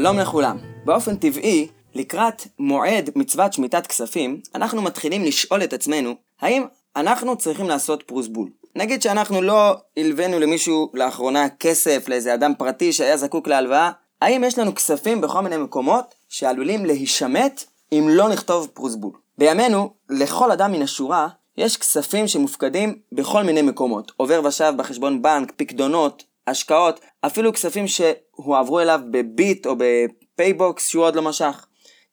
שלום 0.00 0.18
לכולם. 0.18 0.58
באופן 0.84 1.16
טבעי, 1.16 1.68
לקראת 1.94 2.42
מועד 2.58 3.10
מצוות 3.16 3.52
שמיטת 3.52 3.86
כספים, 3.86 4.40
אנחנו 4.54 4.82
מתחילים 4.82 5.24
לשאול 5.24 5.64
את 5.64 5.72
עצמנו, 5.72 6.14
האם 6.40 6.64
אנחנו 6.96 7.36
צריכים 7.36 7.68
לעשות 7.68 8.02
פרוסבול? 8.02 8.48
נגיד 8.76 9.02
שאנחנו 9.02 9.42
לא 9.42 9.74
הלווינו 9.96 10.38
למישהו 10.38 10.90
לאחרונה 10.94 11.48
כסף, 11.48 12.08
לאיזה 12.08 12.34
אדם 12.34 12.52
פרטי 12.58 12.92
שהיה 12.92 13.16
זקוק 13.16 13.48
להלוואה, 13.48 13.90
האם 14.20 14.44
יש 14.44 14.58
לנו 14.58 14.74
כספים 14.74 15.20
בכל 15.20 15.40
מיני 15.40 15.56
מקומות 15.56 16.14
שעלולים 16.28 16.86
להישמט 16.86 17.64
אם 17.92 18.06
לא 18.08 18.28
נכתוב 18.28 18.68
פרוסבול? 18.74 19.12
בימינו, 19.38 19.90
לכל 20.10 20.50
אדם 20.50 20.72
מן 20.72 20.82
השורה, 20.82 21.28
יש 21.56 21.76
כספים 21.76 22.28
שמופקדים 22.28 22.98
בכל 23.12 23.42
מיני 23.42 23.62
מקומות. 23.62 24.12
עובר 24.16 24.40
ושב 24.44 24.72
בחשבון 24.76 25.22
בנק, 25.22 25.52
פקדונות, 25.56 26.24
השקעות, 26.46 27.00
אפילו 27.26 27.52
כספים 27.52 27.84
שהועברו 27.88 28.80
אליו 28.80 29.00
בביט 29.10 29.66
או 29.66 29.74
בפייבוקס 29.76 30.88
שהוא 30.88 31.04
עוד 31.04 31.16
לא 31.16 31.22
משך. 31.22 31.66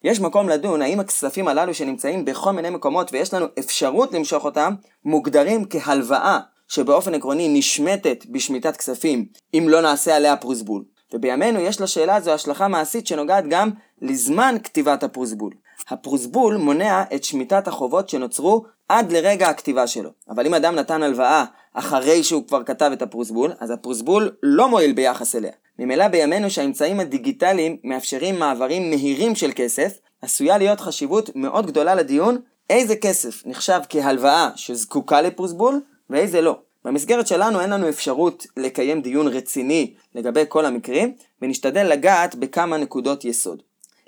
יש 0.04 0.20
מקום 0.20 0.50
לדון 0.50 0.82
האם 0.82 1.00
הכספים 1.00 1.48
הללו 1.48 1.74
שנמצאים 1.74 2.26
בכל 2.26 2.52
מיני 2.52 2.70
מקומות 2.70 3.14
ויש 3.14 3.34
לנו 3.34 3.46
אפשרות 3.60 4.14
למשוך 4.14 4.46
אותם, 4.46 4.74
מוגדרים 5.06 5.66
כהלוואה 5.70 6.40
שבאופן 6.68 7.14
עקרוני 7.14 7.60
נשמטת 7.60 8.26
בשמיטת 8.30 8.78
כספים 8.78 9.26
אם 9.54 9.66
לא 9.70 9.82
נעשה 9.82 10.16
עליה 10.16 10.38
פרוזבול. 10.38 10.84
ובימינו 11.14 11.60
יש 11.60 11.82
לשאלה 11.82 12.16
הזו 12.16 12.32
השלכה 12.32 12.68
מעשית 12.68 13.08
שנוגעת 13.08 13.44
גם 13.50 13.70
לזמן 14.02 14.56
כתיבת 14.64 15.04
הפרוזבול. 15.04 15.54
הפרוזבול 15.90 16.58
מונע 16.58 17.04
את 17.16 17.24
שמיטת 17.24 17.68
החובות 17.68 18.10
שנוצרו 18.10 18.66
עד 18.90 19.12
לרגע 19.12 19.50
הכתיבה 19.50 19.88
שלו. 19.88 20.10
אבל 20.30 20.46
אם 20.46 20.54
אדם 20.54 20.76
נתן 20.76 21.04
הלוואה 21.04 21.46
אחרי 21.74 22.24
שהוא 22.24 22.48
כבר 22.48 22.64
כתב 22.64 22.90
את 22.94 23.02
הפרוסבול, 23.02 23.52
אז 23.60 23.72
הפרוסבול 23.72 24.32
לא 24.44 24.70
מועיל 24.70 24.94
ביחס 24.94 25.36
אליה. 25.36 25.52
ממילא 25.80 26.08
בימינו 26.08 26.50
שהאמצעים 26.50 27.00
הדיגיטליים 27.00 27.78
מאפשרים 27.84 28.40
מעברים 28.40 28.90
מהירים 28.90 29.36
של 29.36 29.52
כסף, 29.56 29.98
עשויה 30.22 30.58
להיות 30.58 30.80
חשיבות 30.80 31.30
מאוד 31.36 31.68
גדולה 31.68 31.96
לדיון 31.96 32.38
איזה 32.70 32.96
כסף 32.96 33.46
נחשב 33.46 33.80
כהלוואה 33.90 34.50
שזקוקה 34.56 35.22
לפרוסבול 35.22 35.82
ואיזה 36.10 36.42
לא. 36.42 36.60
במסגרת 36.86 37.28
שלנו 37.28 37.62
אין 37.62 37.70
לנו 37.70 37.90
אפשרות 37.90 38.48
לקיים 38.58 39.02
דיון 39.02 39.28
רציני 39.28 39.94
לגבי 40.16 40.44
כל 40.48 40.66
המקרים, 40.66 41.14
ונשתדל 41.42 41.84
לגעת 41.84 42.36
בכמה 42.36 42.78
נקודות 42.78 43.26
יסוד. 43.26 43.64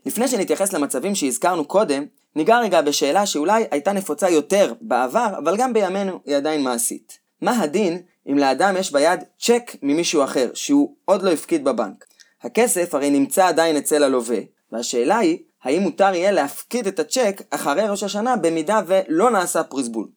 לפני 0.05 0.27
שנתייחס 0.27 0.73
למצבים 0.73 1.15
שהזכרנו 1.15 1.65
קודם, 1.65 2.05
ניגע 2.35 2.59
רגע 2.59 2.81
בשאלה 2.81 3.25
שאולי 3.25 3.63
הייתה 3.71 3.91
נפוצה 3.91 4.29
יותר 4.29 4.73
בעבר, 4.81 5.33
אבל 5.37 5.57
גם 5.57 5.73
בימינו 5.73 6.19
היא 6.25 6.35
עדיין 6.35 6.63
מעשית. 6.63 7.19
מה 7.41 7.61
הדין 7.61 8.01
אם 8.31 8.37
לאדם 8.37 8.75
יש 8.77 8.91
ביד 8.91 9.23
צ'ק 9.39 9.75
ממישהו 9.81 10.23
אחר, 10.23 10.49
שהוא 10.53 10.93
עוד 11.05 11.23
לא 11.23 11.31
הפקיד 11.31 11.63
בבנק? 11.63 12.05
הכסף 12.41 12.95
הרי 12.95 13.09
נמצא 13.09 13.47
עדיין 13.47 13.77
אצל 13.77 14.03
הלווה, 14.03 14.39
והשאלה 14.71 15.17
היא, 15.17 15.37
האם 15.63 15.81
מותר 15.81 16.13
יהיה 16.13 16.31
להפקיד 16.31 16.87
את 16.87 16.99
הצ'ק 16.99 17.41
אחרי 17.49 17.87
ראש 17.89 18.03
השנה 18.03 18.35
במידה 18.35 18.81
ולא 18.87 19.31
נעשה 19.31 19.63
פריסבול. 19.63 20.07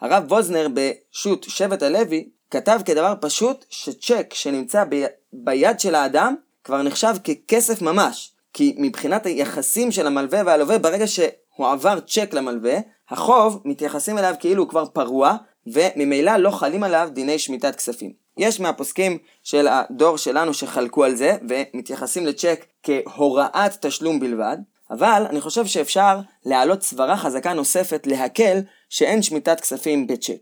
הרב 0.00 0.24
ווזנר 0.28 0.68
בשו"ת 0.74 1.42
שבט 1.42 1.82
הלוי 1.82 2.28
כתב 2.50 2.80
כדבר 2.84 3.14
פשוט 3.20 3.64
שצ'ק 3.70 4.34
שנמצא 4.34 4.84
ב... 4.88 5.06
ביד 5.32 5.80
של 5.80 5.94
האדם 5.94 6.34
כבר 6.64 6.82
נחשב 6.82 7.14
ככסף 7.24 7.82
ממש, 7.82 8.31
כי 8.52 8.74
מבחינת 8.78 9.26
היחסים 9.26 9.92
של 9.92 10.06
המלווה 10.06 10.42
והלווה 10.46 10.78
ברגע 10.78 11.04
שהועבר 11.06 12.00
צ'ק 12.00 12.30
למלווה, 12.32 12.78
החוב 13.10 13.62
מתייחסים 13.64 14.18
אליו 14.18 14.34
כאילו 14.40 14.62
הוא 14.62 14.70
כבר 14.70 14.86
פרוע, 14.86 15.36
וממילא 15.66 16.36
לא 16.36 16.50
חלים 16.50 16.82
עליו 16.82 17.08
דיני 17.12 17.38
שמיטת 17.38 17.76
כספים. 17.76 18.12
יש 18.36 18.60
מהפוסקים 18.60 19.18
של 19.42 19.68
הדור 19.68 20.18
שלנו 20.18 20.54
שחלקו 20.54 21.04
על 21.04 21.14
זה, 21.14 21.36
ומתייחסים 21.48 22.26
לצ'ק 22.26 22.64
כהוראת 22.82 23.86
תשלום 23.86 24.20
בלבד, 24.20 24.56
אבל 24.90 25.26
אני 25.30 25.40
חושב 25.40 25.66
שאפשר 25.66 26.18
להעלות 26.46 26.82
סברה 26.82 27.16
חזקה 27.16 27.52
נוספת 27.52 28.06
להקל 28.06 28.58
שאין 28.88 29.22
שמיטת 29.22 29.60
כספים 29.60 30.06
בצ'ק. 30.06 30.36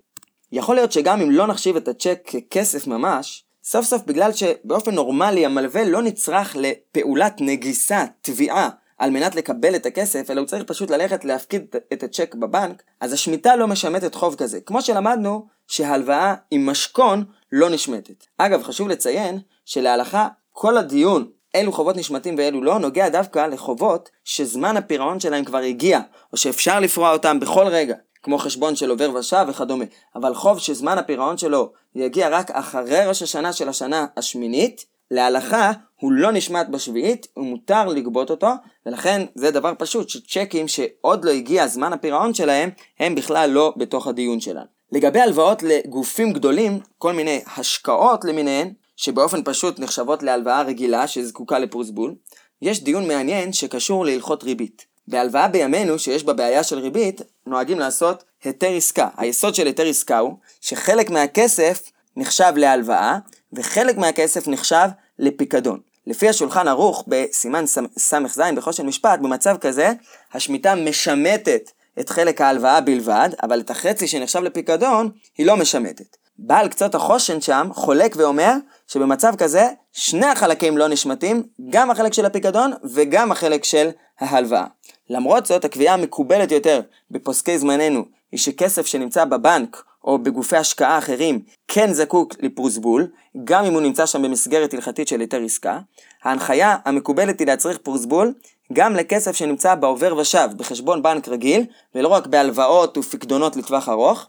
יכול 0.52 0.74
להיות 0.74 0.92
שגם 0.92 1.20
אם 1.20 1.30
לא 1.30 1.46
נחשיב 1.46 1.76
את 1.76 1.88
הצ'ק 1.88 2.18
ככסף 2.30 2.86
ממש, 2.86 3.44
סוף 3.70 3.86
סוף 3.86 4.02
בגלל 4.06 4.32
שבאופן 4.32 4.94
נורמלי 4.94 5.46
המלווה 5.46 5.84
לא 5.84 6.02
נצרך 6.02 6.56
לפעולת 6.56 7.36
נגיסה, 7.40 8.04
תביעה, 8.20 8.68
על 8.98 9.10
מנת 9.10 9.34
לקבל 9.34 9.76
את 9.76 9.86
הכסף, 9.86 10.30
אלא 10.30 10.40
הוא 10.40 10.46
צריך 10.46 10.62
פשוט 10.62 10.90
ללכת 10.90 11.24
להפקיד 11.24 11.66
את 11.92 12.02
הצ'ק 12.02 12.34
בבנק, 12.34 12.82
אז 13.00 13.12
השמיטה 13.12 13.56
לא 13.56 13.66
משמטת 13.66 14.14
חוב 14.14 14.34
כזה. 14.34 14.60
כמו 14.60 14.82
שלמדנו 14.82 15.46
שהלוואה 15.66 16.34
עם 16.50 16.66
משכון 16.66 17.24
לא 17.52 17.70
נשמטת. 17.70 18.26
אגב, 18.38 18.62
חשוב 18.62 18.88
לציין 18.88 19.38
שלהלכה 19.64 20.28
כל 20.52 20.78
הדיון 20.78 21.30
אילו 21.54 21.72
חובות 21.72 21.96
נשמטים 21.96 22.34
ואילו 22.38 22.62
לא, 22.62 22.78
נוגע 22.78 23.08
דווקא 23.08 23.46
לחובות 23.46 24.10
שזמן 24.24 24.76
הפירעון 24.76 25.20
שלהם 25.20 25.44
כבר 25.44 25.58
הגיע, 25.58 26.00
או 26.32 26.36
שאפשר 26.36 26.80
לפרוע 26.80 27.12
אותם 27.12 27.40
בכל 27.40 27.66
רגע, 27.66 27.94
כמו 28.22 28.38
חשבון 28.38 28.76
של 28.76 28.90
עובר 28.90 29.10
ושב 29.14 29.46
וכדומה. 29.48 29.84
אבל 30.14 30.34
חוב 30.34 30.58
שזמן 30.58 30.98
הפירעון 30.98 31.38
שלו 31.38 31.72
יגיע 31.94 32.28
רק 32.28 32.50
אחרי 32.50 33.06
ראש 33.06 33.22
השנה 33.22 33.52
של 33.52 33.68
השנה 33.68 34.06
השמינית, 34.16 34.84
להלכה 35.10 35.72
הוא 36.00 36.12
לא 36.12 36.32
נשמט 36.32 36.66
בשביעית, 36.68 37.26
ומותר 37.36 37.86
לגבות 37.86 38.30
אותו, 38.30 38.48
ולכן 38.86 39.26
זה 39.34 39.50
דבר 39.50 39.72
פשוט 39.78 40.08
שצ'קים 40.08 40.68
שעוד 40.68 41.24
לא 41.24 41.30
הגיע 41.30 41.66
זמן 41.66 41.92
הפירעון 41.92 42.34
שלהם, 42.34 42.70
הם 42.98 43.14
בכלל 43.14 43.50
לא 43.50 43.74
בתוך 43.76 44.06
הדיון 44.06 44.40
שלנו. 44.40 44.66
לגבי 44.92 45.20
הלוואות 45.20 45.62
לגופים 45.62 46.32
גדולים, 46.32 46.80
כל 46.98 47.12
מיני 47.12 47.40
השקעות 47.56 48.24
למיניהן, 48.24 48.72
שבאופן 48.96 49.40
פשוט 49.44 49.78
נחשבות 49.78 50.22
להלוואה 50.22 50.62
רגילה 50.62 51.06
שזקוקה 51.06 51.58
לפרוסבול, 51.58 52.14
יש 52.62 52.84
דיון 52.84 53.08
מעניין 53.08 53.52
שקשור 53.52 54.04
להלכות 54.04 54.44
ריבית. 54.44 54.89
בהלוואה 55.10 55.48
בימינו, 55.48 55.98
שיש 55.98 56.24
בה 56.24 56.32
בעיה 56.32 56.62
של 56.62 56.78
ריבית, 56.78 57.20
נוהגים 57.46 57.78
לעשות 57.78 58.24
היתר 58.44 58.76
עסקה. 58.76 59.08
היסוד 59.16 59.54
של 59.54 59.66
היתר 59.66 59.86
עסקה 59.86 60.18
הוא 60.18 60.34
שחלק 60.60 61.10
מהכסף 61.10 61.90
נחשב 62.16 62.52
להלוואה, 62.56 63.18
וחלק 63.52 63.96
מהכסף 63.96 64.48
נחשב 64.48 64.88
לפיקדון. 65.18 65.80
לפי 66.06 66.28
השולחן 66.28 66.68
ערוך 66.68 67.04
בסימן 67.08 67.64
ס"ז 67.98 68.40
בחושן 68.56 68.86
משפט, 68.86 69.20
במצב 69.20 69.56
כזה, 69.60 69.92
השמיטה 70.32 70.74
משמטת 70.74 71.70
את 72.00 72.10
חלק 72.10 72.40
ההלוואה 72.40 72.80
בלבד, 72.80 73.28
אבל 73.42 73.60
את 73.60 73.70
החצי 73.70 74.06
שנחשב 74.06 74.40
לפיקדון, 74.42 75.10
היא 75.38 75.46
לא 75.46 75.56
משמטת. 75.56 76.16
בעל 76.38 76.68
קצות 76.68 76.94
החושן 76.94 77.40
שם 77.40 77.68
חולק 77.74 78.14
ואומר 78.16 78.52
שבמצב 78.86 79.36
כזה 79.36 79.68
שני 79.92 80.26
החלקים 80.26 80.78
לא 80.78 80.88
נשמטים, 80.88 81.42
גם 81.70 81.90
החלק 81.90 82.12
של 82.12 82.26
הפיקדון 82.26 82.72
וגם 82.94 83.32
החלק 83.32 83.64
של 83.64 83.90
ההלוואה. 84.20 84.64
למרות 85.10 85.46
זאת, 85.46 85.64
הקביעה 85.64 85.94
המקובלת 85.94 86.52
יותר 86.52 86.80
בפוסקי 87.10 87.58
זמננו 87.58 88.04
היא 88.32 88.40
שכסף 88.40 88.86
שנמצא 88.86 89.24
בבנק 89.24 89.84
או 90.04 90.18
בגופי 90.18 90.56
השקעה 90.56 90.98
אחרים 90.98 91.40
כן 91.68 91.92
זקוק 91.92 92.34
לפרוסבול, 92.40 93.06
גם 93.44 93.64
אם 93.64 93.72
הוא 93.72 93.80
נמצא 93.80 94.06
שם 94.06 94.22
במסגרת 94.22 94.74
הלכתית 94.74 95.08
של 95.08 95.20
היתר 95.20 95.42
עסקה. 95.44 95.78
ההנחיה 96.22 96.76
המקובלת 96.84 97.38
היא 97.38 97.46
להצריך 97.46 97.78
פרוסבול 97.78 98.34
גם 98.72 98.96
לכסף 98.96 99.36
שנמצא 99.36 99.74
בעובר 99.74 100.16
ושב 100.16 100.48
בחשבון 100.56 101.02
בנק 101.02 101.28
רגיל, 101.28 101.64
ולא 101.94 102.08
רק 102.08 102.26
בהלוואות 102.26 102.98
ופקדונות 102.98 103.56
לטווח 103.56 103.88
ארוך, 103.88 104.28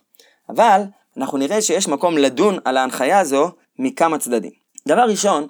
אבל 0.49 0.81
אנחנו 1.17 1.37
נראה 1.37 1.61
שיש 1.61 1.87
מקום 1.87 2.17
לדון 2.17 2.57
על 2.65 2.77
ההנחיה 2.77 3.19
הזו 3.19 3.51
מכמה 3.79 4.17
צדדים. 4.17 4.51
דבר 4.87 5.01
ראשון, 5.01 5.47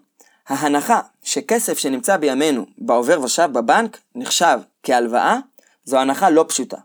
ההנחה 0.52 1.00
שכסף 1.24 1.78
שנמצא 1.78 2.18
בימינו 2.18 2.66
בעובר 2.78 3.22
ושב 3.22 3.50
בבנק 3.54 3.98
נחשב 4.16 4.60
כהלוואה, 4.84 5.38
זו 5.84 5.98
הנחה 5.98 6.30
לא 6.30 6.46
פשוטה. 6.48 6.78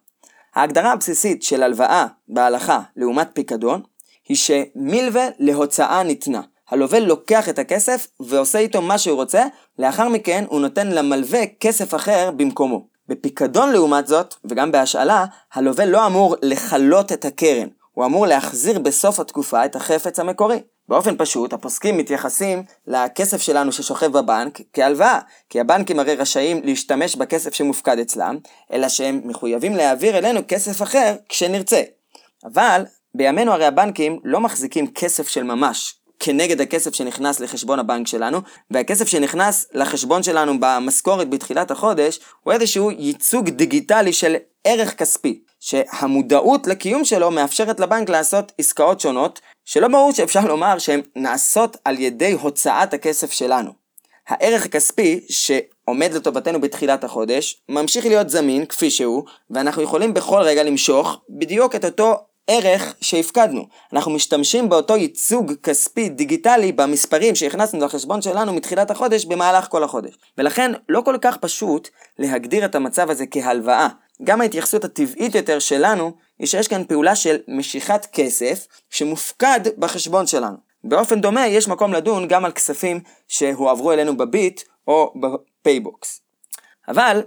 ההגדרה 0.54 0.92
הבסיסית 0.92 1.42
של 1.42 1.62
הלוואה 1.62 2.06
בהלכה 2.28 2.80
לעומת 2.96 3.28
פיקדון, 3.32 3.82
היא 4.28 4.36
שמלווה 4.36 5.28
להוצאה 5.38 6.02
ניתנה. 6.02 6.40
הלווה 6.70 7.00
לוקח 7.00 7.48
את 7.48 7.58
הכסף 7.58 8.06
ועושה 8.20 8.58
איתו 8.58 8.82
מה 8.82 8.98
שהוא 8.98 9.16
רוצה, 9.16 9.44
לאחר 9.78 10.08
מכן 10.08 10.44
הוא 10.48 10.60
נותן 10.60 10.86
למלווה 10.86 11.40
כסף 11.60 11.94
אחר 11.94 12.30
במקומו. 12.36 12.86
בפיקדון 13.08 13.72
לעומת 13.72 14.06
זאת, 14.06 14.34
וגם 14.44 14.72
בהשאלה, 14.72 15.24
הלווה 15.54 15.86
לא 15.86 16.06
אמור 16.06 16.36
לכלות 16.42 17.12
את 17.12 17.24
הקרן, 17.24 17.68
הוא 17.92 18.04
אמור 18.04 18.26
להחזיר 18.26 18.78
בסוף 18.78 19.20
התקופה 19.20 19.64
את 19.64 19.76
החפץ 19.76 20.18
המקורי. 20.18 20.60
באופן 20.88 21.14
פשוט, 21.18 21.52
הפוסקים 21.52 21.96
מתייחסים 21.96 22.62
לכסף 22.86 23.42
שלנו 23.42 23.72
ששוכב 23.72 24.12
בבנק 24.18 24.60
כהלוואה, 24.72 25.18
כי 25.48 25.60
הבנקים 25.60 25.98
הרי 25.98 26.14
רשאים 26.14 26.60
להשתמש 26.64 27.16
בכסף 27.16 27.54
שמופקד 27.54 27.98
אצלם, 27.98 28.38
אלא 28.72 28.88
שהם 28.88 29.20
מחויבים 29.24 29.76
להעביר 29.76 30.18
אלינו 30.18 30.40
כסף 30.48 30.82
אחר 30.82 31.14
כשנרצה. 31.28 31.82
אבל 32.44 32.84
בימינו 33.14 33.52
הרי 33.52 33.64
הבנקים 33.64 34.20
לא 34.24 34.40
מחזיקים 34.40 34.92
כסף 34.92 35.28
של 35.28 35.42
ממש, 35.42 35.94
כנגד 36.20 36.60
הכסף 36.60 36.94
שנכנס 36.94 37.40
לחשבון 37.40 37.78
הבנק 37.78 38.06
שלנו, 38.06 38.40
והכסף 38.70 39.08
שנכנס 39.08 39.66
לחשבון 39.72 40.22
שלנו 40.22 40.52
במשכורת 40.60 41.30
בתחילת 41.30 41.70
החודש, 41.70 42.20
הוא 42.42 42.52
איזשהו 42.52 42.90
ייצוג 42.90 43.48
דיגיטלי 43.48 44.12
של 44.12 44.36
ערך 44.64 44.94
כספי, 44.94 45.40
שהמודעות 45.66 46.66
לקיום 46.66 47.04
שלו 47.04 47.30
מאפשרת 47.30 47.80
לבנק 47.80 48.08
לעשות 48.08 48.52
עסקאות 48.58 49.00
שונות, 49.00 49.40
שלא 49.64 49.88
ברור 49.88 50.12
שאפשר 50.12 50.40
לומר 50.40 50.78
שהן 50.78 51.00
נעשות 51.16 51.76
על 51.84 51.98
ידי 51.98 52.32
הוצאת 52.32 52.94
הכסף 52.94 53.32
שלנו. 53.32 53.70
הערך 54.28 54.64
הכספי 54.64 55.20
שעומד 55.28 56.12
לטובתנו 56.12 56.60
בתחילת 56.60 57.04
החודש, 57.04 57.62
ממשיך 57.68 58.06
להיות 58.06 58.30
זמין 58.30 58.66
כפי 58.66 58.90
שהוא, 58.90 59.24
ואנחנו 59.50 59.82
יכולים 59.82 60.14
בכל 60.14 60.40
רגע 60.40 60.62
למשוך 60.62 61.20
בדיוק 61.30 61.74
את 61.74 61.84
אותו 61.84 62.16
ערך 62.46 62.94
שהפקדנו. 63.00 63.68
אנחנו 63.92 64.12
משתמשים 64.12 64.68
באותו 64.68 64.96
ייצוג 64.96 65.52
כספי 65.62 66.08
דיגיטלי 66.08 66.72
במספרים 66.72 67.34
שהכנסנו 67.34 67.84
לחשבון 67.84 68.22
שלנו 68.22 68.52
מתחילת 68.52 68.90
החודש 68.90 69.24
במהלך 69.24 69.68
כל 69.68 69.84
החודש. 69.84 70.14
ולכן 70.38 70.72
לא 70.88 71.00
כל 71.00 71.16
כך 71.20 71.36
פשוט 71.36 71.88
להגדיר 72.18 72.64
את 72.64 72.74
המצב 72.74 73.10
הזה 73.10 73.24
כהלוואה. 73.30 73.88
גם 74.24 74.40
ההתייחסות 74.40 74.84
הטבעית 74.84 75.34
יותר 75.34 75.58
שלנו 75.58 76.12
היא 76.38 76.46
שיש 76.46 76.68
כאן 76.68 76.84
פעולה 76.84 77.16
של 77.16 77.36
משיכת 77.48 78.06
כסף 78.12 78.66
שמופקד 78.90 79.60
בחשבון 79.78 80.26
שלנו. 80.26 80.56
באופן 80.84 81.20
דומה 81.20 81.46
יש 81.46 81.68
מקום 81.68 81.92
לדון 81.92 82.28
גם 82.28 82.44
על 82.44 82.52
כספים 82.52 83.00
שהועברו 83.28 83.92
אלינו 83.92 84.16
בביט 84.16 84.62
או 84.86 85.14
בפייבוקס. 85.20 86.20
אבל 86.88 87.22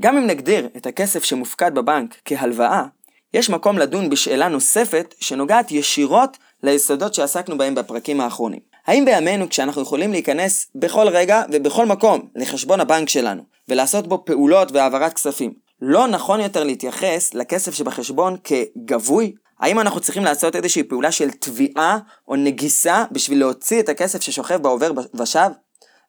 גם 0.00 0.16
אם 0.16 0.26
נגדיר 0.26 0.68
את 0.76 0.86
הכסף 0.86 1.24
שמופקד 1.24 1.74
בבנק 1.74 2.14
כהלוואה, 2.24 2.84
יש 3.34 3.50
מקום 3.50 3.78
לדון 3.78 4.10
בשאלה 4.10 4.48
נוספת 4.48 5.14
שנוגעת 5.20 5.70
ישירות 5.70 6.36
ליסודות 6.62 7.14
שעסקנו 7.14 7.58
בהם 7.58 7.74
בפרקים 7.74 8.20
האחרונים. 8.20 8.60
האם 8.86 9.04
בימינו 9.04 9.48
כשאנחנו 9.48 9.82
יכולים 9.82 10.12
להיכנס 10.12 10.66
בכל 10.74 11.08
רגע 11.08 11.42
ובכל 11.52 11.86
מקום 11.86 12.28
לחשבון 12.36 12.80
הבנק 12.80 13.08
שלנו 13.08 13.42
ולעשות 13.68 14.06
בו 14.06 14.24
פעולות 14.24 14.72
והעברת 14.72 15.12
כספים, 15.12 15.52
לא 15.80 16.06
נכון 16.08 16.40
יותר 16.40 16.64
להתייחס 16.64 17.34
לכסף 17.34 17.74
שבחשבון 17.74 18.36
כגבוי? 18.44 19.32
האם 19.60 19.80
אנחנו 19.80 20.00
צריכים 20.00 20.24
לעשות 20.24 20.56
איזושהי 20.56 20.82
פעולה 20.82 21.12
של 21.12 21.30
תביעה 21.30 21.98
או 22.28 22.36
נגיסה 22.36 23.04
בשביל 23.12 23.38
להוציא 23.38 23.80
את 23.80 23.88
הכסף 23.88 24.22
ששוכב 24.22 24.62
בעובר 24.62 24.90
ושב? 25.14 25.48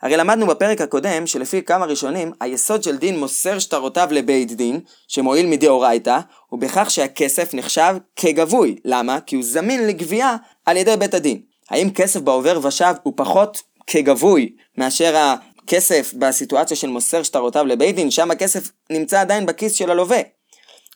הרי 0.03 0.17
למדנו 0.17 0.47
בפרק 0.47 0.81
הקודם 0.81 1.27
שלפי 1.27 1.61
כמה 1.61 1.85
ראשונים, 1.85 2.31
היסוד 2.41 2.83
של 2.83 2.97
דין 2.97 3.19
מוסר 3.19 3.59
שטרותיו 3.59 4.07
לבית 4.11 4.51
דין, 4.51 4.79
שמועיל 5.07 5.45
מדאורייתא, 5.45 6.19
הוא 6.49 6.59
בכך 6.59 6.89
שהכסף 6.89 7.53
נחשב 7.53 7.95
כגבוי. 8.15 8.75
למה? 8.85 9.19
כי 9.19 9.35
הוא 9.35 9.43
זמין 9.43 9.87
לגבייה 9.87 10.35
על 10.65 10.77
ידי 10.77 10.97
בית 10.97 11.13
הדין. 11.13 11.41
האם 11.69 11.89
כסף 11.89 12.19
בעובר 12.19 12.59
ושב 12.63 12.93
הוא 13.03 13.13
פחות 13.15 13.61
כגבוי 13.87 14.55
מאשר 14.77 15.15
הכסף 15.15 16.13
בסיטואציה 16.13 16.77
של 16.77 16.87
מוסר 16.87 17.23
שטרותיו 17.23 17.65
לבית 17.65 17.95
דין, 17.95 18.11
שם 18.11 18.31
הכסף 18.31 18.71
נמצא 18.89 19.21
עדיין 19.21 19.45
בכיס 19.45 19.73
של 19.73 19.91
הלווה. 19.91 20.19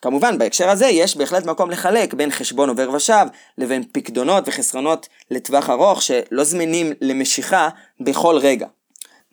כמובן, 0.02 0.38
בהקשר 0.38 0.70
הזה 0.70 0.88
יש 0.88 1.18
בהחלט 1.18 1.46
מקום 1.46 1.72
לחלק 1.72 2.14
בין 2.14 2.32
חשבון 2.32 2.70
עובר 2.70 2.90
ושב 2.94 3.26
לבין 3.58 3.84
פקדונות 3.92 4.44
וחסרונות 4.48 5.08
לטווח 5.32 5.70
ארוך 5.70 6.02
שלא 6.02 6.44
זמינים 6.44 6.94
למשיכה 7.02 7.70
בכל 8.00 8.38
רגע. 8.42 8.68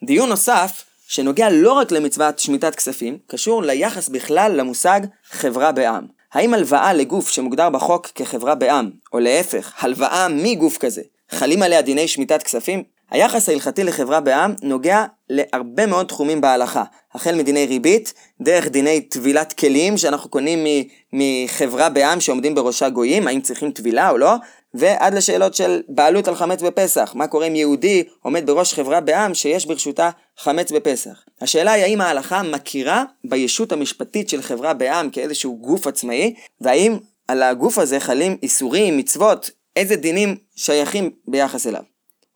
דיון 0.03 0.29
נוסף, 0.29 0.83
שנוגע 1.07 1.49
לא 1.51 1.73
רק 1.73 1.91
למצוות 1.91 2.39
שמיטת 2.39 2.75
כספים, 2.75 3.17
קשור 3.27 3.63
ליחס 3.63 4.09
בכלל 4.09 4.51
למושג 4.55 5.01
חברה 5.29 5.71
בעם. 5.71 6.05
האם 6.33 6.53
הלוואה 6.53 6.93
לגוף 6.93 7.29
שמוגדר 7.29 7.69
בחוק 7.69 8.07
כחברה 8.15 8.55
בעם, 8.55 8.91
או 9.13 9.19
להפך, 9.19 9.73
הלוואה 9.79 10.27
מגוף 10.29 10.77
כזה, 10.77 11.01
חלים 11.31 11.63
עליה 11.63 11.81
דיני 11.81 12.07
שמיטת 12.07 12.43
כספים? 12.43 12.83
היחס 13.11 13.49
ההלכתי 13.49 13.83
לחברה 13.83 14.19
בעם 14.19 14.53
נוגע 14.61 15.05
להרבה 15.29 15.85
מאוד 15.85 16.05
תחומים 16.05 16.41
בהלכה, 16.41 16.83
החל 17.13 17.35
מדיני 17.35 17.65
ריבית, 17.65 18.13
דרך 18.41 18.67
דיני 18.67 19.01
טבילת 19.01 19.53
כלים 19.53 19.97
שאנחנו 19.97 20.29
קונים 20.29 20.65
מחברה 21.13 21.89
בעם 21.89 22.21
שעומדים 22.21 22.55
בראשה 22.55 22.89
גויים, 22.89 23.27
האם 23.27 23.41
צריכים 23.41 23.71
טבילה 23.71 24.09
או 24.09 24.17
לא, 24.17 24.35
ועד 24.77 25.13
לשאלות 25.13 25.55
של 25.55 25.81
בעלות 25.89 26.27
על 26.27 26.35
חמץ 26.35 26.61
בפסח, 26.61 27.11
מה 27.15 27.27
קורה 27.27 27.47
אם 27.47 27.55
יהודי 27.55 28.03
עומד 28.21 28.45
בראש 28.45 28.73
חברה 28.73 29.01
בעם 29.01 29.33
שיש 29.33 29.65
ברשותה 29.65 30.09
חמץ 30.37 30.71
בפסח. 30.71 31.23
השאלה 31.41 31.71
היא 31.71 31.83
האם 31.83 32.01
ההלכה 32.01 32.43
מכירה 32.43 33.03
בישות 33.23 33.71
המשפטית 33.71 34.29
של 34.29 34.41
חברה 34.41 34.73
בעם 34.73 35.09
כאיזשהו 35.09 35.57
גוף 35.61 35.87
עצמאי, 35.87 36.33
והאם 36.61 36.97
על 37.27 37.43
הגוף 37.43 37.77
הזה 37.77 37.99
חלים 37.99 38.37
איסורים, 38.43 38.97
מצוות, 38.97 39.51
איזה 39.75 39.95
דינים 39.95 40.35
שייכים 40.55 41.11
ביחס 41.27 41.67
אליו. 41.67 41.83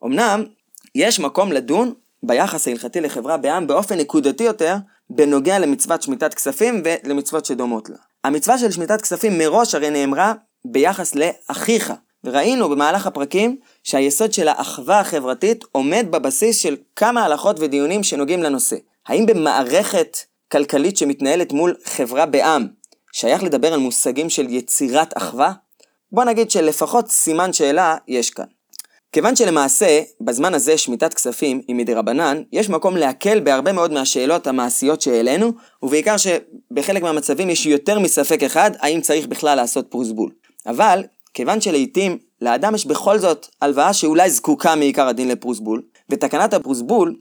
אמנם, 0.06 0.44
יש 0.96 1.20
מקום 1.20 1.52
לדון 1.52 1.94
ביחס 2.24 2.68
ההלכתי 2.68 3.02
לחברה 3.02 3.38
בעם 3.38 3.68
באופן 3.68 3.98
נקודתי 3.98 4.44
יותר, 4.44 4.76
בנוגע 5.10 5.60
למצוות 5.60 6.02
שמיטת 6.02 6.34
כספים 6.34 6.84
ולמצוות 6.84 7.46
שדומות 7.46 7.90
לה. 7.90 7.98
המצווה 8.24 8.58
של 8.58 8.72
שמיטת 8.72 9.02
כספים 9.02 9.38
מראש 9.38 9.76
הרי 9.76 9.90
נאמרה 9.90 10.34
ביחס 10.66 11.16
לאחיך, 11.16 11.94
וראינו 12.24 12.70
במהלך 12.70 13.08
הפרקים 13.08 13.58
שהיסוד 13.84 14.34
של 14.34 14.48
האחווה 14.48 15.00
החברתית 15.00 15.64
עומד 15.72 16.06
בבסיס 16.10 16.58
של 16.58 16.76
כמה 16.96 17.24
הלכות 17.24 17.56
ודיונים 17.60 18.04
שנוגעים 18.04 18.44
לנושא. 18.44 18.76
האם 19.08 19.26
במערכת 19.26 20.18
כלכלית 20.52 20.98
שמתנהלת 20.98 21.52
מול 21.52 21.76
חברה 21.86 22.26
בעם, 22.26 22.68
שייך 23.12 23.44
לדבר 23.44 23.74
על 23.74 23.80
מושגים 23.80 24.30
של 24.30 24.50
יצירת 24.50 25.18
אחווה? 25.18 25.54
בוא 26.12 26.24
נגיד 26.24 26.52
שלפחות 26.52 27.08
סימן 27.08 27.54
שאלה 27.54 27.96
יש 28.08 28.30
כאן. 28.30 28.46
כיוון 29.12 29.36
שלמעשה, 29.36 30.02
בזמן 30.22 30.54
הזה 30.54 30.78
שמיטת 30.78 31.14
כספים 31.14 31.62
היא 31.68 31.76
מדרבנן, 31.76 32.42
יש 32.52 32.70
מקום 32.70 32.98
להקל 32.98 33.40
בהרבה 33.40 33.72
מאוד 33.72 33.92
מהשאלות 33.92 34.48
המעשיות 34.48 35.02
שהעלינו, 35.02 35.52
ובעיקר 35.84 36.16
שבחלק 36.18 37.04
מהמצבים 37.04 37.50
יש 37.50 37.66
יותר 37.66 38.00
מספק 38.00 38.44
אחד, 38.44 38.72
האם 38.80 39.02
צריך 39.02 39.28
בכלל 39.28 39.56
לעשות 39.56 39.88
פרוסבול. 39.90 40.32
אבל, 40.68 41.04
כיוון 41.34 41.62
שלעיתים 41.62 42.18
לאדם 42.42 42.76
יש 42.76 42.86
בכל 42.86 43.20
זאת 43.20 43.48
הלוואה 43.62 43.94
שאולי 43.94 44.30
זקוקה 44.30 44.76
מעיקר 44.76 45.08
הדין 45.08 45.28
לפרוסבול, 45.28 45.82
ותקנת 46.10 46.54
הפרוסבול 46.54 47.16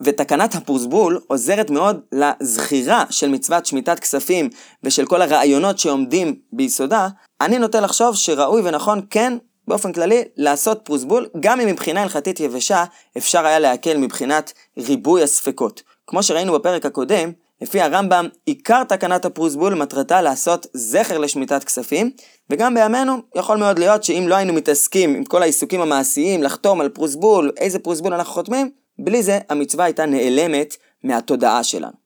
ותקנת 0.00 0.54
הפרוסבול 0.54 1.20
עוזרת 1.26 1.70
מאוד 1.70 2.00
לזכירה 2.12 3.04
של 3.10 3.28
מצוות 3.28 3.66
שמיטת 3.66 3.98
כספים 3.98 4.50
ושל 4.82 5.06
כל 5.06 5.22
הרעיונות 5.22 5.78
שעומדים 5.78 6.34
ביסודה, 6.52 7.08
אני 7.40 7.58
נוטה 7.58 7.80
לחשוב 7.80 8.16
שראוי 8.16 8.62
ונכון 8.64 9.00
כן 9.10 9.36
באופן 9.68 9.92
כללי 9.92 10.22
לעשות 10.36 10.80
פרוסבול, 10.84 11.28
גם 11.40 11.60
אם 11.60 11.68
מבחינה 11.68 12.02
הלכתית 12.02 12.40
יבשה 12.40 12.84
אפשר 13.16 13.46
היה 13.46 13.58
להקל 13.58 13.96
מבחינת 13.96 14.52
ריבוי 14.78 15.22
הספקות. 15.22 15.82
כמו 16.06 16.22
שראינו 16.22 16.52
בפרק 16.52 16.86
הקודם, 16.86 17.32
לפי 17.62 17.80
הרמב"ם, 17.80 18.28
עיקר 18.46 18.84
תקנת 18.84 19.24
הפרוסבול 19.24 19.74
מטרתה 19.74 20.22
לעשות 20.22 20.66
זכר 20.74 21.18
לשמיטת 21.18 21.64
כספים, 21.64 22.10
וגם 22.50 22.74
בימינו 22.74 23.16
יכול 23.34 23.58
מאוד 23.58 23.78
להיות 23.78 24.04
שאם 24.04 24.24
לא 24.28 24.34
היינו 24.34 24.52
מתעסקים 24.52 25.14
עם 25.14 25.24
כל 25.24 25.42
העיסוקים 25.42 25.80
המעשיים, 25.80 26.42
לחתום 26.42 26.80
על 26.80 26.88
פרוסבול, 26.88 27.52
איזה 27.56 27.78
פרוסבול 27.78 28.14
אנחנו 28.14 28.32
חותמים, 28.32 28.70
בלי 28.98 29.22
זה 29.22 29.38
המצווה 29.48 29.84
הייתה 29.84 30.06
נעלמת 30.06 30.76
מהתודעה 31.04 31.64
שלנו. 31.64 32.04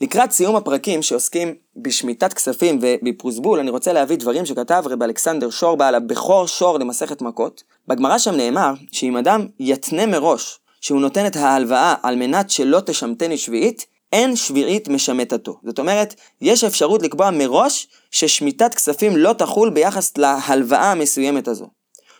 לקראת 0.00 0.32
סיום 0.32 0.56
הפרקים 0.56 1.02
שעוסקים 1.02 1.54
בשמיטת 1.76 2.32
כספים 2.32 2.78
ובפרוסבול, 2.82 3.58
אני 3.58 3.70
רוצה 3.70 3.92
להביא 3.92 4.16
דברים 4.16 4.46
שכתב 4.46 4.82
רב 4.86 5.02
אלכסנדר 5.02 5.50
שור 5.50 5.76
בעל 5.76 5.94
הבכור 5.94 6.46
שור 6.46 6.78
למסכת 6.78 7.22
מכות. 7.22 7.62
בגמרא 7.88 8.18
שם 8.18 8.34
נאמר 8.34 8.72
שאם 8.92 9.16
אדם 9.16 9.46
יתנה 9.60 10.06
מראש 10.06 10.58
שהוא 10.80 11.00
נותן 11.00 11.26
את 11.26 11.36
ההלוואה 11.36 11.94
על 12.02 12.16
מנת 12.16 12.50
שלא 12.50 12.80
תשמטני 12.80 13.38
שביעית, 13.38 13.86
אין 14.12 14.36
שביעית 14.36 14.88
משמטתו. 14.88 15.58
זאת 15.64 15.78
אומרת, 15.78 16.14
יש 16.40 16.64
אפשרות 16.64 17.02
לקבוע 17.02 17.30
מראש 17.30 17.88
ששמיטת 18.10 18.74
כספים 18.74 19.16
לא 19.16 19.32
תחול 19.32 19.70
ביחס 19.70 20.18
להלוואה 20.18 20.92
המסוימת 20.92 21.48
הזו. 21.48 21.66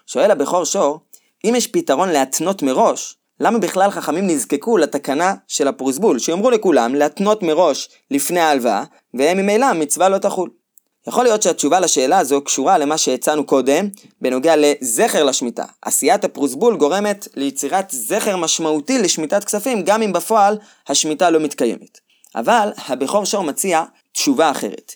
שואל 0.07 0.31
הבכור 0.31 0.65
שור, 0.65 1.01
אם 1.45 1.55
יש 1.57 1.67
פתרון 1.67 2.09
להתנות 2.09 2.63
מראש, 2.63 3.17
למה 3.41 3.59
בכלל 3.59 3.91
חכמים 3.91 4.27
נזקקו 4.27 4.79
לתקנה 4.79 5.35
של 5.49 5.69
הפרוסבול, 5.69 6.19
שיאמרו 6.19 6.51
לכולם 6.51 6.95
להתנות 6.95 7.43
מראש 7.43 7.89
לפני 8.11 8.41
ההלוואה, 8.41 8.85
והם 9.15 9.39
ממילא 9.39 9.67
המצווה 9.67 10.09
לא 10.09 10.19
תחול. 10.19 10.51
יכול 11.07 11.25
להיות 11.25 11.43
שהתשובה 11.43 11.81
לשאלה 11.81 12.19
הזו 12.19 12.41
קשורה 12.41 12.79
למה 12.79 12.99
שהצענו 12.99 13.47
קודם, 13.47 13.89
בנוגע 14.21 14.55
לזכר 14.57 15.25
לשמיטה. 15.25 15.65
עשיית 15.83 16.25
הפרוסבול 16.25 16.77
גורמת 16.77 17.29
ליצירת 17.35 17.91
זכר 17.91 18.37
משמעותי 18.37 18.99
לשמיטת 18.99 19.45
כספים, 19.45 19.83
גם 19.83 20.03
אם 20.03 20.13
בפועל 20.13 20.59
השמיטה 20.89 21.31
לא 21.31 21.41
מתקיימת. 21.41 21.99
אבל 22.35 22.69
הבכור 22.89 23.25
שור 23.25 23.43
מציע 23.45 23.83
תשובה 24.13 24.51
אחרת. 24.51 24.93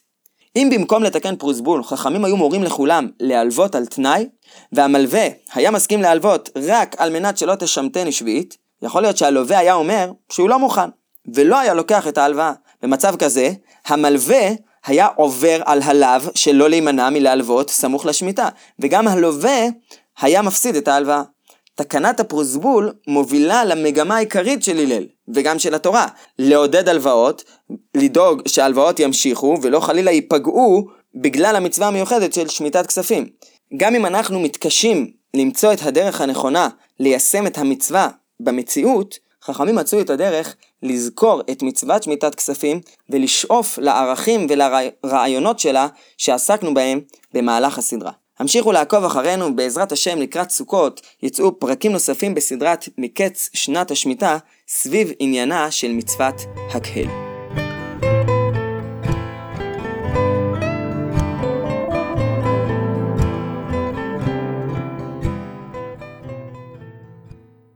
אם 0.56 0.68
במקום 0.72 1.02
לתקן 1.02 1.36
פרוסבול, 1.36 1.84
חכמים 1.84 2.25
היו 2.25 2.36
מורים 2.36 2.62
לכולם 2.62 3.08
להלוות 3.20 3.75
על 3.75 3.86
תנאי, 3.86 4.28
והמלווה 4.72 5.26
היה 5.54 5.70
מסכים 5.70 6.02
להלוות 6.02 6.50
רק 6.56 6.96
על 6.98 7.12
מנת 7.12 7.38
שלא 7.38 7.54
תשמטני 7.54 8.12
שביעית, 8.12 8.56
יכול 8.82 9.02
להיות 9.02 9.16
שהלווה 9.16 9.58
היה 9.58 9.75
אומר 9.75 10.12
שהוא 10.30 10.48
לא 10.48 10.58
מוכן, 10.58 10.88
ולא 11.34 11.58
היה 11.58 11.75
לוקח 11.75 12.08
את 12.08 12.18
ההלוואה. 12.18 12.52
במצב 12.82 13.16
כזה, 13.16 13.50
המלווה 13.86 14.48
היה 14.87 15.07
עובר 15.16 15.61
על 15.64 15.83
הלאו 15.83 16.31
שלא 16.35 16.71
להימנע 16.71 17.11
מלהלוות 17.11 17.71
סמוך 17.71 18.07
לשמיטה, 18.07 18.49
וגם 18.78 19.09
הלווה 19.09 19.66
היה 20.21 20.43
מפסיד 20.43 20.76
את 20.76 20.88
ההלוואה. 20.88 21.23
תקנת 21.75 22.21
הפרוסבול 22.21 22.93
מובילה 23.07 23.64
למגמה 23.64 24.16
העיקרית 24.16 24.62
של 24.62 24.78
הלל, 24.78 25.05
וגם 25.35 25.59
של 25.59 25.75
התורה, 25.75 26.07
לעודד 26.38 26.88
הלוואות, 26.88 27.45
לדאוג 27.95 28.43
שההלוואות 28.49 29.00
ימשיכו 29.00 29.59
ולא 29.62 29.81
חלילה 29.81 30.11
ייפגעו 30.11 30.88
בגלל 31.14 31.57
המצווה 31.57 31.88
המיוחדת 31.88 32.33
של 32.33 32.49
שמיטת 32.49 32.87
כספים. 32.87 33.26
גם 33.76 33.95
אם 33.95 34.07
אנחנו 34.07 34.40
מתקשים 34.40 35.11
למצוא 35.35 35.73
את 35.73 35.83
הדרך 35.83 36.21
הנכונה 36.21 36.69
ליישם 37.00 37.47
את 37.47 37.59
המצווה 37.59 38.09
במציאות, 38.40 39.19
חכמים 39.45 39.75
מצאו 39.75 40.00
את 40.00 40.11
הדרך 40.11 40.57
לזכור 40.83 41.40
את 41.50 41.62
מצוות 41.62 42.02
שמיטת 42.02 42.35
כספים 42.35 42.80
ולשאוף 43.11 43.78
לערכים 43.78 44.47
ולרעיונות 44.50 45.59
שלה 45.59 45.88
שעסקנו 46.18 46.75
בהם 46.75 47.00
במהלך 47.35 47.78
הסדרה. 47.78 48.12
המשיכו 48.38 48.73
לעקוב 48.73 49.04
אחרינו, 49.04 49.56
בעזרת 49.56 49.92
השם 49.92 50.18
לקראת 50.18 50.50
סוכות 50.50 51.00
יצאו 51.23 51.59
פרקים 51.59 51.92
נוספים 51.92 52.35
בסדרת 52.35 52.88
מקץ 52.99 53.50
שנת 53.52 53.90
השמיטה 53.90 54.38
סביב 54.68 55.12
עניינה 55.18 55.71
של 55.71 55.92
מצוות 55.92 56.35
הקהל. 56.75 57.25